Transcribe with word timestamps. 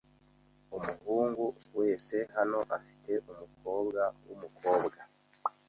Umuhungu 0.77 1.43
wese 1.79 2.15
hano 2.35 2.59
afite 2.77 3.11
umukobwa 3.31 4.01
wumukobwa. 4.25 4.97